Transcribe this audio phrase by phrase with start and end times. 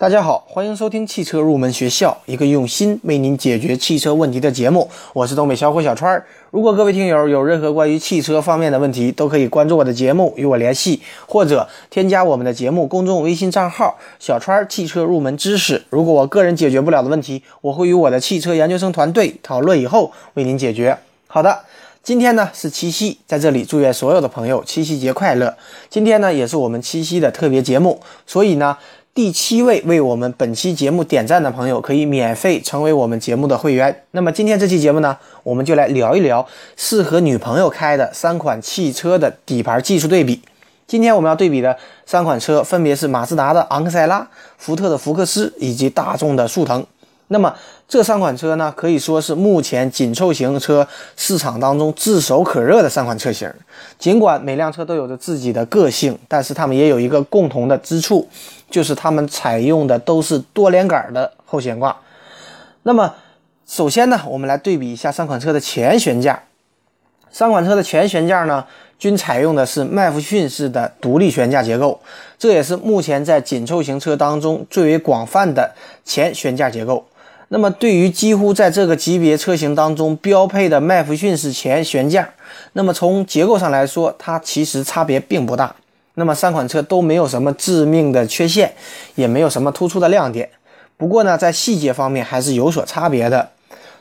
[0.00, 4.88] 大家好，欢迎收听汽车入门学校，一个用心为您解决汽车问题的节目。
[5.12, 6.24] 我是东北小伙小川儿。
[6.52, 15.82] 如果各位听友有任何关于汽车方面的问题，都可以关注我的节目与我联系，或者添加我们的节目公众微信账号“小川儿汽车入门知识”。
[15.90, 20.96] 如果我个人解决不了的问题，我会与我的汽车研究生团队讨论以后为您解决。
[21.26, 21.62] 好的。
[22.00, 25.54] 今天呢是七夕，在这里祝愿所有的朋友七夕节快乐。
[25.90, 28.78] 今天呢也是我们七夕的特别节目，所以呢。
[29.18, 34.04] 第七位为我们本期节目点赞的朋友，可以免费成为我们节目的会员。
[34.12, 40.40] 那么今天这期节目呢，我们就来聊一聊适合女朋友开的三款汽车的底盘技术对比。
[40.86, 44.24] 今天我们要对比的三款车，分别是马自达的昂克赛拉、
[44.56, 46.86] 福特的福克斯以及大众的速腾。
[47.30, 47.52] 那么
[47.88, 53.52] 这三款车呢，可以说是目前紧凑型车市场当中炙手可热的三款车型。
[53.98, 58.26] 尽管每辆车都有着自己的个性，但是它们也有一个共同的之处，
[58.70, 61.96] 就是它们采用的都是多连杆的后悬挂。
[62.82, 63.14] 那么，
[63.66, 66.42] 首先呢，我们来对比一下三款车的前悬架。
[67.30, 68.64] 三款车的前悬架呢，
[68.98, 72.00] 均采用的是麦弗逊式的独立悬架结构，
[72.38, 77.06] 这也是目前在紧凑型车当中最为广泛的前悬架结构。
[77.48, 82.28] 那么，对于几乎在这个级别车型当中标配的麦弗逊式前悬架，
[82.72, 85.74] 那么从结构上来说，它其实差别并不大。
[86.18, 88.74] 那么三款车都没有什么致命的缺陷，
[89.14, 90.50] 也没有什么突出的亮点。
[90.96, 93.50] 不过呢，在细节方面还是有所差别的。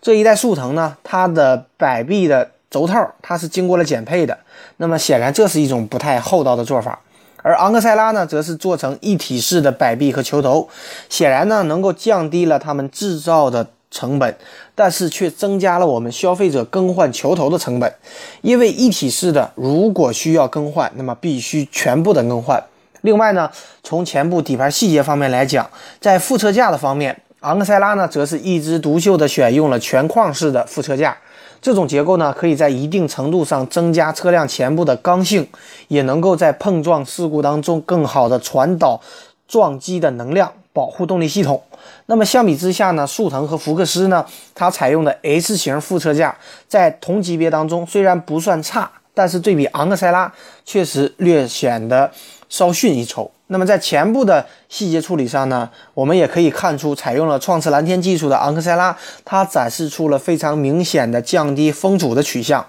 [0.00, 4.38] 这一代速腾呢，它的摆臂的轴套它是经过了减配的，
[4.76, 7.00] 那么显然这是一种不太厚道的做法。
[7.42, 10.68] 而昂克赛拉呢，则是做成一体式的摆臂和球头，
[11.10, 14.36] 显然呢能够降低了他们制造的成本，
[14.74, 17.94] 但是却增加了我们消费者更换球头的成本。
[18.42, 22.60] 因为一体式的如果需要更换，那么必须全部的更换。
[23.02, 23.48] 另外呢，
[23.84, 31.16] 从前部底盘细节方面来讲，在副车架的方面，昂克赛拉呢则是一枝独秀的选用了全框式的副车架。
[31.62, 35.46] 这种结构呢，可以在一定程度上增加车辆前部的刚性，
[35.88, 39.00] 也能够在碰撞事故当中更好的传导
[39.46, 41.62] 撞击的能量，保护动力系统。
[42.06, 44.24] 那么相比之下呢，速腾和福克斯呢，
[44.54, 46.36] 它采用的 H 型副车架，
[46.68, 50.32] 在同级别当中虽然不算差，但是对比昂克赛拉，
[50.64, 52.10] 确实略显得
[52.48, 53.30] 稍逊一筹。
[53.48, 62.66] 那么在前部的细节处理上呢，我们也可以看出，采用了创驰蓝天技术的昂克赛拉，它展示出了非常明显的降低风阻的取向，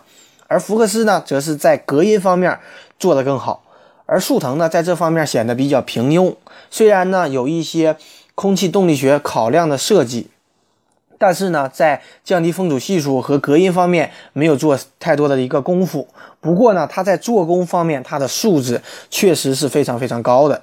[0.47, 2.59] 而福克斯呢，则是在隔音方面
[2.99, 3.63] 做得更好，
[4.05, 6.35] 而速腾呢，在这方面显得比较平庸，
[6.69, 7.95] 虽然呢有一些
[8.35, 10.27] 空气动力学考量的设计。
[11.17, 16.07] 但是呢，在降低风阻系数和隔音方面没有做太多的一个功夫。
[16.41, 20.61] 不过呢，它在做工方面，它的素质确实是非常非常高的。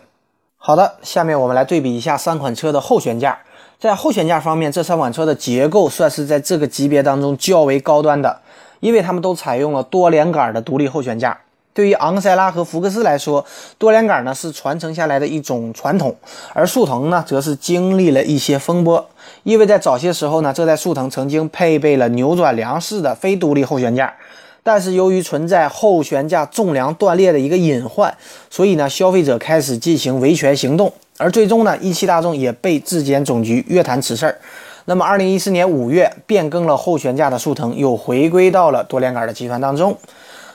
[0.59, 3.39] 好的，下面我们来对比一下三款车的后悬架。
[3.81, 8.43] 在后悬架方面，这三款车的结构算是在这个级别当中较为高端的，
[8.81, 11.41] 因为它们都采用了多连杆的独立后悬架。
[11.75, 13.45] 对于昂克赛拉和福克斯来说，
[13.79, 16.15] 多连杆呢是传承下来的一种传统，
[16.53, 19.09] 而速腾呢则是经历了一些风波。
[19.43, 24.15] 因为在早些时候呢，这代速腾曾经配备了扭转梁式的非独立后悬架，
[24.63, 28.15] 但是由于存在后悬架纵梁断裂的一个隐患，
[28.51, 34.39] 所以呢，消费者开始进行维权行动，而最终呢，一汽大众也被质检总局约谈此事儿。
[34.85, 39.97] 那么，二零一四年五月变更了后悬架的速腾又回归到了多连杆的集团当中。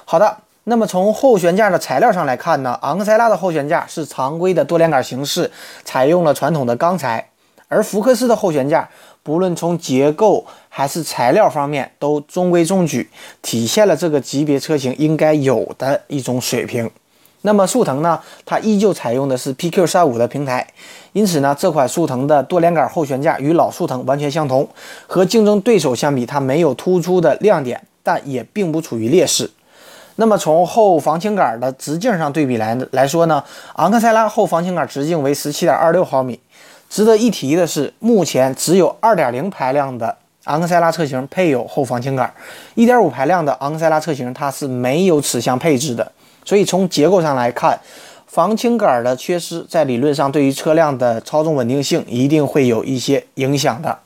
[0.04, 0.38] 好的，
[0.70, 5.50] 那么从后悬架的材料上来看呢，昂克赛拉的后悬架是常规的多连杆形式，
[5.86, 7.30] 采用了传统的钢材。
[7.70, 8.90] 而福克斯的后悬架，
[9.24, 13.10] 不论从结构还是材料方面，都中规中矩，
[13.42, 16.92] 体现了这个级别车型应该有的一种水平。
[17.44, 20.68] 那么速腾呢，它依旧采用的是 PQ 三五的平台，
[21.14, 24.68] 因此呢，这款速腾的多连杆后悬架与老速腾完全相同。
[25.08, 29.50] 和竞争对手相比，它没有突出的亮点，但也并不处于劣势。
[30.18, 33.44] 那么从后防倾杆的直径上对比来来说呢，
[33.76, 36.40] 昂克赛拉后防倾杆直径为十七点二六毫米。
[36.90, 42.34] 值得一提的是，目前只有2.0排量的昂克赛拉车型配有后防倾杆
[42.76, 46.12] ，1.5排量的昂克赛拉车型它是没有此项配置的。
[46.46, 47.78] 所以从结构上来看，
[48.26, 54.00] 防倾杆的缺失在理论上对于车辆的操纵稳定性一定会有一些影响的。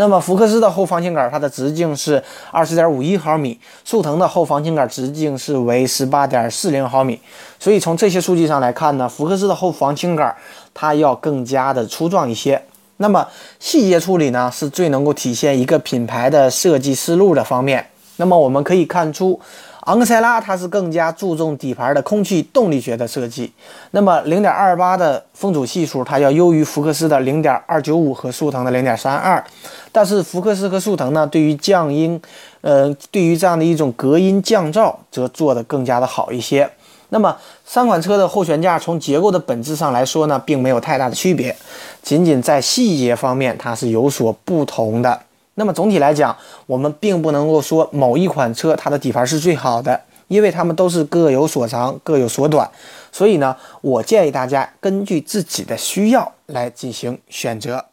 [0.00, 7.20] 那么福克斯的后防倾杆，它的直径是二十点五一毫米，速腾的后防倾杆直径是为十八点四零毫米。
[7.58, 10.34] 所以从这些数据上来看呢，福克斯的后防倾杆
[10.72, 12.62] 它要更加的粗壮一些。
[12.96, 17.86] 那么细节处理呢，是最能够体现一个品牌的设计思路的方面。
[18.16, 19.38] 那么我们可以看出，
[19.86, 23.50] 昂克赛拉它是更加注重底盘的空气动力学的设计。
[23.92, 29.42] 那么0.28的风阻系数，它要优于福克斯的0.295和速腾的0.32。
[29.90, 32.20] 但是福克斯和速腾呢，对于降音，
[32.60, 36.70] 呃，对于这样的一种隔音降噪，则做得更加的好一些。
[37.08, 41.56] 那么三款车的后悬架从结构的本质上来说呢，并没有太大的区别，
[42.02, 45.20] 仅仅在细节方面它是有所不同的。
[45.60, 46.34] 那么总体来讲，
[46.64, 52.70] 我们并不能够说某一款车它的底盘是最好的，因为它们都是各有所长、各有所短。
[53.12, 57.84] 所以呢，我建议大家根据自己的需要来进行选择。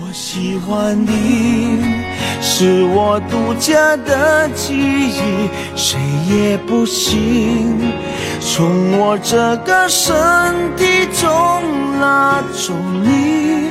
[0.00, 1.84] 我喜欢你，
[2.40, 6.00] 是我独家的记忆，谁
[6.30, 7.92] 也不行
[8.40, 11.28] 从我这个身体中
[12.00, 12.72] 拉走
[13.04, 13.70] 你。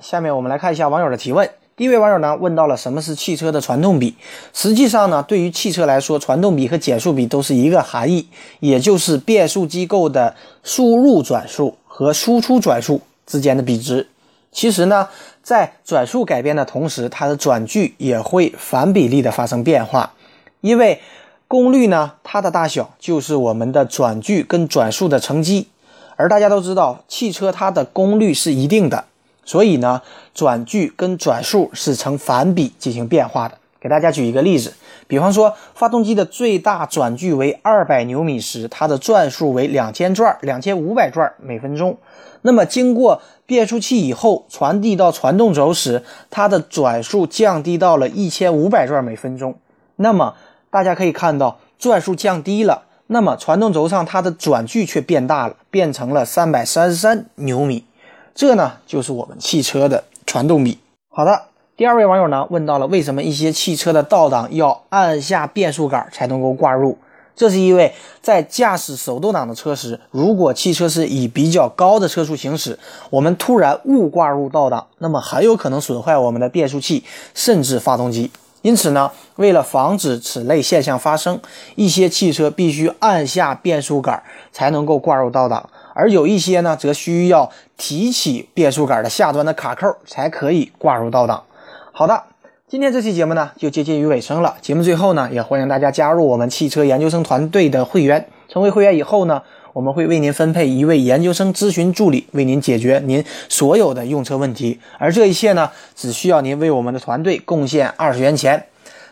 [0.00, 1.48] 下面我们来看一下网友的提问。
[1.76, 4.14] 第一位网友呢问到了什么是汽车的传动比。
[4.52, 8.28] 实际上呢，对于汽车来说，传动比和减速比都是一个含义，
[8.60, 14.08] 也就是变速机构的输入转速和输出转速之间的比值。
[14.52, 15.08] 其实呢，
[15.42, 20.12] 在转速改变的同时，它的转距也会反比例的发生变化。
[20.60, 21.00] 因为
[21.46, 25.68] 功率呢，它的大小就是我们的转距跟转速的乘积。
[26.16, 29.04] 而大家都知道，汽车它的功率是一定的。
[29.44, 30.02] 所以呢，
[30.34, 33.56] 转距跟转速是成反比进行变化的。
[33.80, 34.74] 给大家举一个例子，
[35.06, 41.96] 比方说，发动机的最大转距为二百牛米时，它的转速为两千转、两千五百转每分钟。
[42.42, 49.54] 那么，经过变速器以后传递到传动轴时，它的转速降低到了一千五百转每分钟。
[49.96, 50.34] 那么，
[50.70, 57.86] 大家可以看到，转速降低了，那么传动轴上它的转距却变大了，变成了三百三十三牛米。
[58.34, 60.78] 这呢，就是我们汽车的传动比。
[61.08, 61.42] 好的，
[61.76, 66.96] 第二位网友呢问到了，为什么一些汽车的倒档要按下变速杆才能够挂入？
[67.36, 72.78] 这是因为在驾驶手动挡的车时，如果汽车是以比较高的车速行驶，
[73.08, 77.02] 我们突然误挂入倒档，那么很有可能损坏我们的变速器，
[77.34, 78.30] 甚至发动机。
[78.60, 81.40] 因此呢，为了防止此类现象发生，
[81.76, 84.22] 一些汽车必须按下变速杆
[84.52, 85.70] 才能够挂入倒档。
[86.00, 91.44] 而有一些呢，则需要提起变速杆的下端的卡扣才可以挂入倒档。
[91.92, 92.22] 好的，
[92.66, 94.56] 今天这期节目呢就接近于尾声了。
[94.62, 98.26] 节目最后呢，也欢迎大家加入我们汽车研究生团队的会员。
[98.48, 99.42] 成为会员以后呢，
[99.74, 104.80] 我们会为您分配一位研究生咨询助理，为您解决您所有的用车问题。
[104.96, 108.64] 而这一切呢，只需要您为我们的团队贡献二十元钱。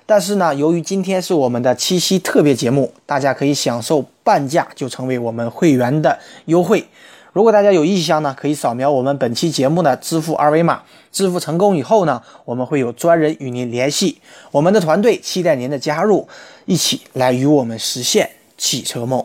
[0.07, 6.87] 但是呢，由于今天是我们的七夕特别节目，大家可以享受半价就成为我们会员的优惠。
[7.33, 10.83] 如果大家有意向呢，可以扫描我们本期节目的支付二维码。
[11.11, 14.21] 支付成功以后呢，我们会有专人与您联系。
[14.51, 16.29] 我们的团队期待您的加入，
[16.67, 18.29] 一起来与我们实现
[18.59, 19.25] 汽车梦。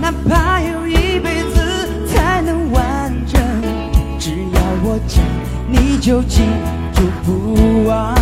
[0.00, 3.38] 哪怕有一辈子才能完整，
[4.18, 5.22] 只要我讲，
[5.68, 6.40] 你就记
[6.94, 8.14] 住不忘。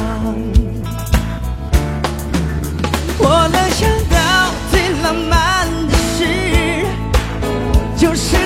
[3.20, 4.16] 我能想到
[4.70, 6.24] 最浪漫的事，
[7.96, 8.40] 就是和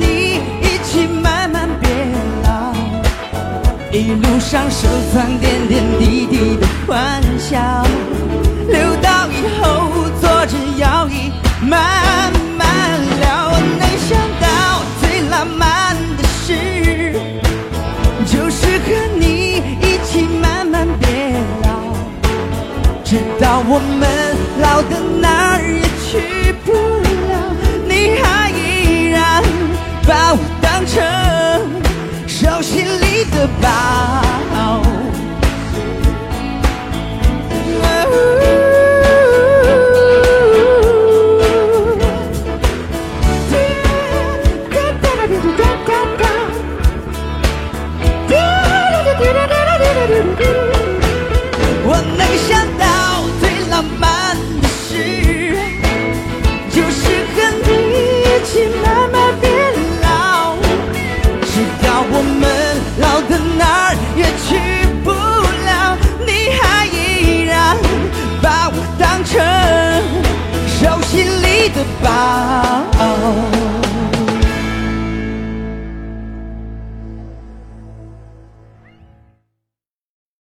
[0.00, 2.08] 你一起慢慢变
[2.42, 2.72] 老，
[3.92, 7.84] 一路上收藏点点滴滴的欢笑，
[8.66, 11.30] 留到以后坐着摇椅
[11.60, 12.37] 慢慢
[23.48, 26.72] 到我们老的哪儿也去不
[27.30, 27.56] 了，
[27.88, 29.42] 你还依然
[30.06, 31.00] 把我当成
[32.26, 34.27] 手心里的宝。
[72.08, 72.47] 依